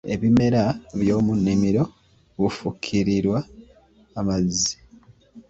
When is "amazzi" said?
4.19-4.73